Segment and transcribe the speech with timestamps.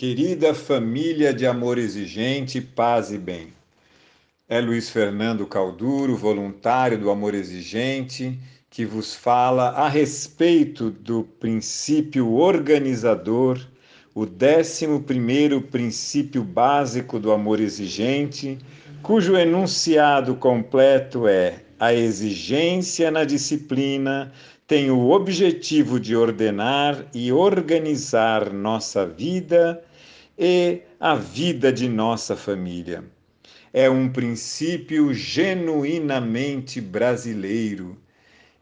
[0.00, 3.48] Querida família de amor exigente, paz e bem.
[4.48, 8.38] É Luiz Fernando Calduro, voluntário do Amor Exigente,
[8.70, 13.60] que vos fala a respeito do princípio organizador,
[14.14, 18.56] o décimo primeiro princípio básico do amor exigente,
[19.02, 24.32] cujo enunciado completo é a exigência na disciplina
[24.66, 29.82] tem o objetivo de ordenar e organizar nossa vida
[30.42, 33.04] e a vida de nossa família.
[33.74, 37.98] É um princípio genuinamente brasileiro.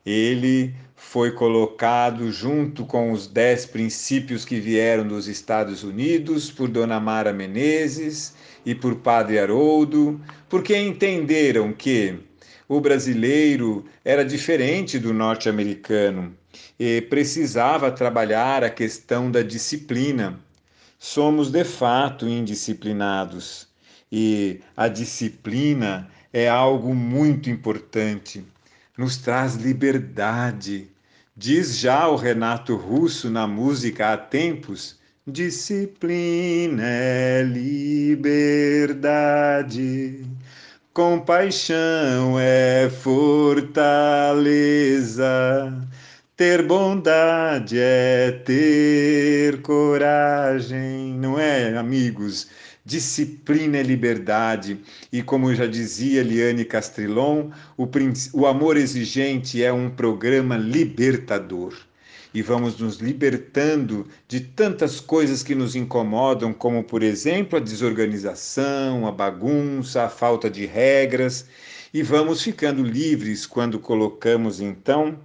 [0.04, 6.98] Ele foi colocado junto com os dez princípios que vieram dos Estados Unidos por Dona
[6.98, 8.34] Mara Menezes
[8.66, 12.18] e por Padre Haroldo, porque entenderam que
[12.68, 16.36] o brasileiro era diferente do norte-americano
[16.76, 20.47] e precisava trabalhar a questão da disciplina.
[20.98, 23.68] Somos de fato indisciplinados
[24.10, 28.44] e a disciplina é algo muito importante.
[28.96, 30.90] Nos traz liberdade.
[31.36, 38.98] Diz já o Renato Russo na música há tempos: disciplina é liberdade.
[40.92, 43.78] Compaixão é fortaleza,
[46.38, 52.46] ter bondade é ter coragem, não é, amigos?
[52.84, 54.78] Disciplina é liberdade,
[55.12, 57.88] e como já dizia Liane Castrilon, o,
[58.34, 61.74] o amor exigente é um programa libertador.
[62.32, 69.08] E vamos nos libertando de tantas coisas que nos incomodam, como, por exemplo, a desorganização,
[69.08, 71.46] a bagunça, a falta de regras,
[71.92, 75.18] e vamos ficando livres quando colocamos, então,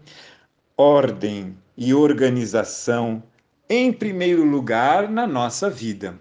[0.78, 3.22] ordem e organização
[3.70, 6.20] em primeiro lugar na nossa vida.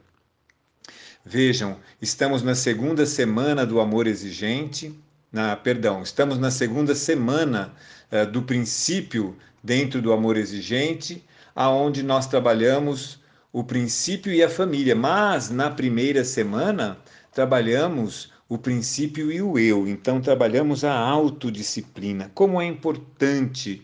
[1.25, 4.94] Vejam, estamos na segunda semana do amor exigente,
[5.31, 7.72] na, perdão, estamos na segunda semana
[8.10, 11.25] uh, do princípio dentro do amor exigente,
[11.55, 13.21] aonde nós trabalhamos
[13.53, 16.99] o princípio e a família, mas na primeira semana
[17.32, 19.88] trabalhamos o princípio e o eu.
[19.88, 22.31] Então trabalhamos a autodisciplina.
[22.34, 23.82] Como é importante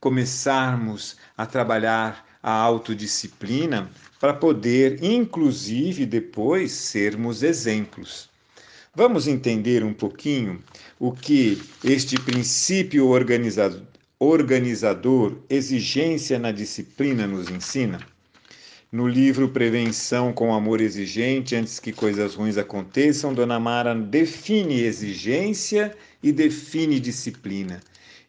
[0.00, 8.28] começarmos a trabalhar a autodisciplina para poder, inclusive, depois sermos exemplos.
[8.94, 10.62] Vamos entender um pouquinho
[10.98, 13.86] o que este princípio organizador
[14.20, 17.98] organizador, exigência na disciplina nos ensina?
[18.92, 25.96] No livro Prevenção com Amor Exigente, antes que coisas ruins aconteçam, Dona Mara define exigência
[26.22, 27.80] e define disciplina.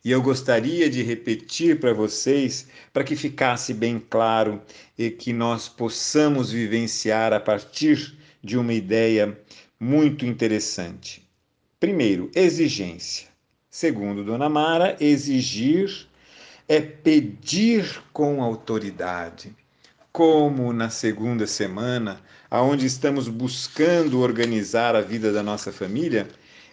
[0.03, 4.61] E eu gostaria de repetir para vocês, para que ficasse bem claro
[4.97, 9.37] e que nós possamos vivenciar a partir de uma ideia
[9.79, 11.27] muito interessante.
[11.79, 13.27] Primeiro, exigência.
[13.69, 16.07] Segundo Dona Mara, exigir
[16.67, 19.55] é pedir com autoridade.
[20.11, 22.19] Como na segunda semana,
[22.49, 26.27] aonde estamos buscando organizar a vida da nossa família,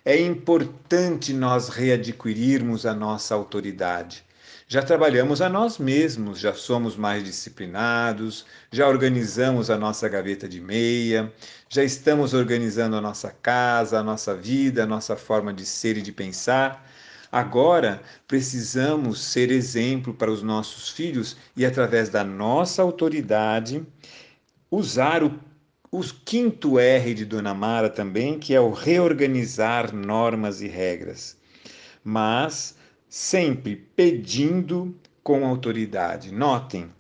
[0.09, 4.25] é importante nós readquirirmos a nossa autoridade.
[4.67, 10.63] Já trabalhamos a nós mesmos, já somos mais disciplinados, já organizamos a nossa gaveta de
[10.63, 11.31] meia,
[11.69, 16.03] já estamos organizando a nossa casa, a nossa vida, a nossa forma de ser e
[16.03, 16.91] de pensar.
[17.31, 23.87] Agora precisamos ser exemplo para os nossos filhos e, através da nossa autoridade,
[24.71, 25.39] usar o,
[25.91, 31.37] o quinto R de Dona Mara também, que é o reorganizar normas e regras.
[32.05, 32.77] Mas
[33.09, 36.33] sempre pedindo com autoridade.
[36.33, 36.91] Notem,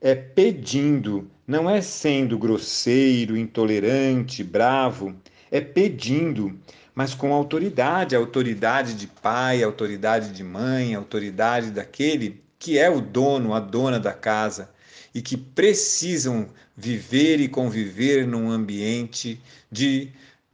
[0.00, 5.14] é pedindo, não é sendo grosseiro, intolerante, bravo,
[5.50, 6.58] é pedindo
[6.94, 13.54] mas com autoridade, autoridade de pai, autoridade de mãe, autoridade daquele que é o dono,
[13.54, 14.70] a dona da casa
[15.14, 20.10] e que precisam viver e conviver num ambiente de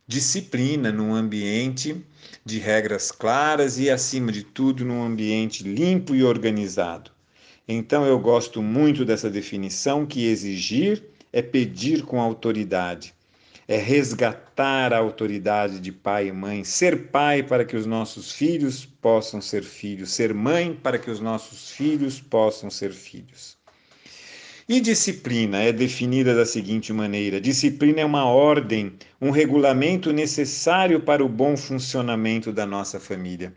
[0.06, 1.96] disciplina, num ambiente
[2.44, 7.10] de regras claras e, acima de tudo, num ambiente limpo e organizado.
[7.66, 11.02] Então, eu gosto muito dessa definição que exigir
[11.32, 13.14] é pedir com autoridade
[13.68, 18.86] é resgatar a autoridade de pai e mãe, ser pai para que os nossos filhos
[18.86, 23.57] possam ser filhos, ser mãe para que os nossos filhos possam ser filhos.
[24.68, 31.24] E disciplina é definida da seguinte maneira: disciplina é uma ordem, um regulamento necessário para
[31.24, 33.54] o bom funcionamento da nossa família.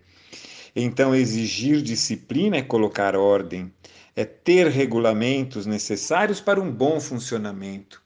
[0.74, 3.70] Então, exigir disciplina é colocar ordem,
[4.16, 8.02] é ter regulamentos necessários para um bom funcionamento.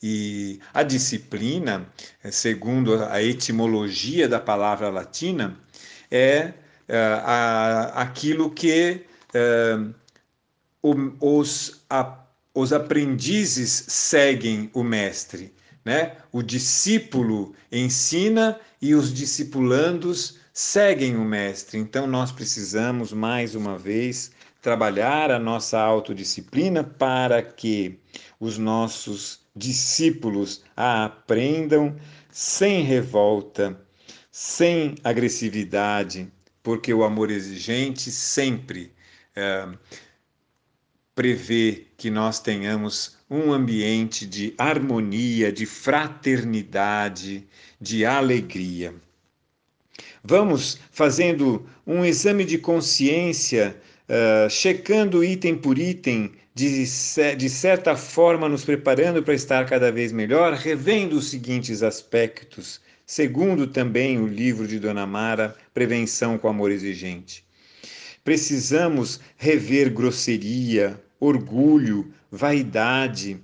[0.00, 1.90] E a disciplina,
[2.30, 5.58] segundo a etimologia da palavra latina,
[6.08, 6.52] é
[6.88, 6.92] uh,
[7.24, 9.04] a, aquilo que
[9.34, 9.92] uh,
[11.20, 12.25] os, a,
[12.56, 15.52] os aprendizes seguem o mestre.
[15.84, 16.16] Né?
[16.32, 21.78] O discípulo ensina e os discipulandos seguem o mestre.
[21.78, 24.30] Então nós precisamos mais uma vez
[24.62, 28.00] trabalhar a nossa autodisciplina para que
[28.40, 31.94] os nossos discípulos a aprendam
[32.30, 33.78] sem revolta,
[34.32, 36.32] sem agressividade,
[36.62, 38.92] porque o amor exigente sempre
[39.36, 39.68] é,
[41.16, 47.42] prevê que nós tenhamos um ambiente de harmonia, de fraternidade,
[47.80, 48.94] de alegria.
[50.22, 53.74] Vamos fazendo um exame de consciência,
[54.08, 60.12] uh, checando item por item, de, de certa forma nos preparando para estar cada vez
[60.12, 66.70] melhor, revendo os seguintes aspectos, segundo também o livro de Dona Mara, Prevenção com Amor
[66.70, 67.42] Exigente.
[68.22, 73.40] Precisamos rever grosseria, orgulho, vaidade,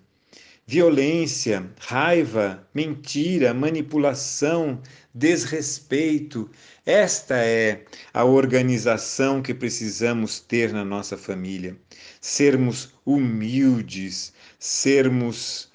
[0.66, 4.80] violência, raiva, mentira, manipulação,
[5.14, 6.50] desrespeito.
[6.86, 7.84] Esta é
[8.14, 11.76] a organização que precisamos ter na nossa família.
[12.20, 15.70] Sermos humildes, sermos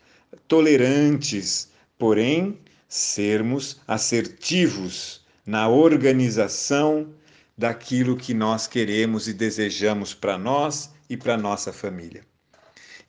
[0.47, 2.57] tolerantes, porém
[2.87, 7.07] sermos assertivos na organização
[7.57, 12.23] daquilo que nós queremos e desejamos para nós e para nossa família.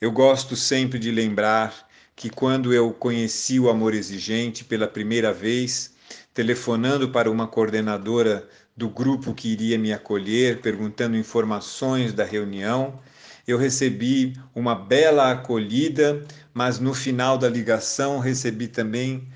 [0.01, 5.93] Eu gosto sempre de lembrar que quando eu conheci o amor exigente pela primeira vez,
[6.35, 13.01] telefonando para uma coordenadora do grupo que iria me acolher, perguntando informações da reunião,
[13.47, 19.27] eu recebi uma bela acolhida, mas no final da ligação recebi também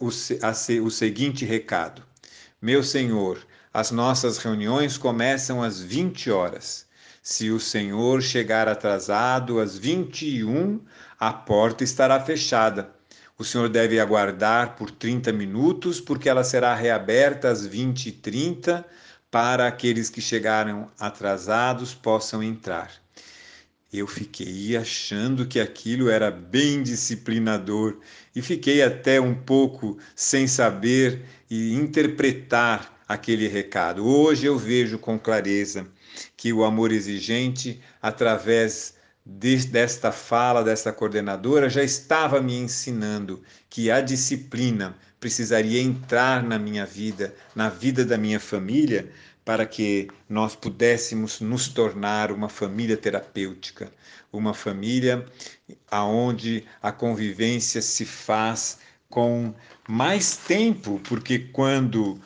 [0.00, 2.02] o seguinte recado:
[2.62, 3.38] Meu senhor,
[3.72, 6.86] as nossas reuniões começam às 20 horas.
[7.22, 10.80] Se o senhor chegar atrasado às 21,
[11.18, 12.90] a porta estará fechada.
[13.36, 18.84] O senhor deve aguardar por 30 minutos, porque ela será reaberta às 20h30
[19.30, 22.90] para aqueles que chegaram atrasados possam entrar.
[23.92, 27.98] Eu fiquei achando que aquilo era bem disciplinador
[28.34, 34.06] e fiquei até um pouco sem saber e interpretar aquele recado.
[34.06, 35.84] Hoje eu vejo com clareza
[36.36, 38.94] que o amor exigente, através
[39.26, 46.56] de, desta fala desta coordenadora, já estava me ensinando que a disciplina precisaria entrar na
[46.56, 49.10] minha vida, na vida da minha família,
[49.44, 53.92] para que nós pudéssemos nos tornar uma família terapêutica,
[54.32, 55.26] uma família
[55.90, 58.78] aonde a convivência se faz
[59.10, 59.52] com
[59.86, 62.18] mais tempo, porque quando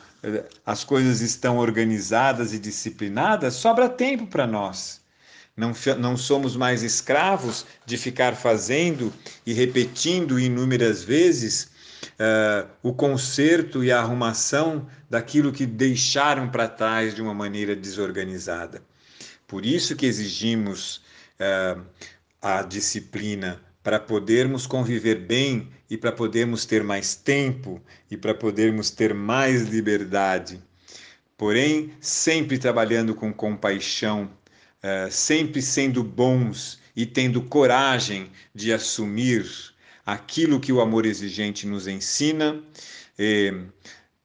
[0.65, 5.01] as coisas estão organizadas e disciplinadas, sobra tempo para nós.
[5.57, 9.13] Não, não somos mais escravos de ficar fazendo
[9.45, 11.69] e repetindo inúmeras vezes
[12.19, 18.83] uh, o conserto e a arrumação daquilo que deixaram para trás de uma maneira desorganizada.
[19.47, 21.01] Por isso que exigimos
[21.39, 21.81] uh,
[22.41, 28.89] a disciplina para podermos conviver bem e para podermos ter mais tempo e para podermos
[28.89, 30.59] ter mais liberdade.
[31.37, 34.23] Porém, sempre trabalhando com compaixão,
[34.83, 39.45] uh, sempre sendo bons e tendo coragem de assumir
[40.03, 42.63] aquilo que o amor exigente nos ensina.
[43.19, 43.53] E,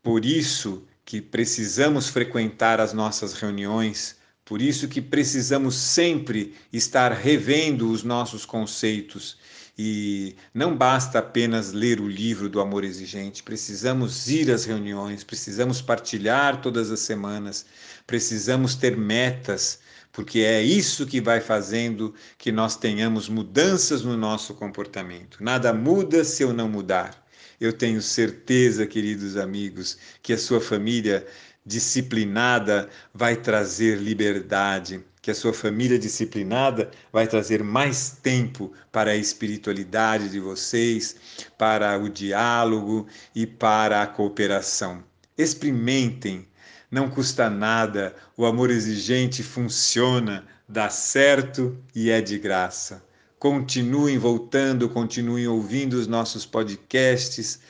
[0.02, 4.17] por isso que precisamos frequentar as nossas reuniões,
[4.50, 9.38] por isso que precisamos sempre estar revendo os nossos conceitos
[9.78, 15.80] e não basta apenas ler o livro do amor exigente, precisamos ir às reuniões, precisamos
[15.80, 17.64] partilhar todas as semanas,
[18.09, 19.78] precisamos ter metas,
[20.11, 25.38] porque é isso que vai fazendo que nós tenhamos mudanças no nosso comportamento.
[25.40, 27.25] Nada muda se eu não mudar.
[27.61, 31.26] Eu tenho certeza, queridos amigos, que a sua família
[31.64, 39.17] disciplinada vai trazer liberdade, que a sua família disciplinada vai trazer mais tempo para a
[39.17, 41.17] espiritualidade de vocês,
[41.59, 45.05] para o diálogo e para a cooperação.
[45.37, 46.47] Experimentem,
[46.90, 53.02] não custa nada, o amor exigente funciona, dá certo e é de graça.
[53.38, 57.61] Continuem voltando, continuem ouvindo os nossos podcasts.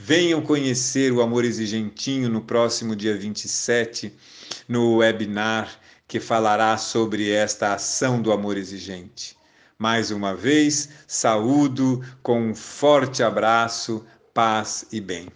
[0.00, 4.16] Venham conhecer o Amor Exigentinho no próximo dia 27,
[4.68, 5.68] no webinar
[6.06, 9.36] que falará sobre esta ação do amor exigente.
[9.76, 15.26] Mais uma vez, saúdo com um forte abraço, paz e bem.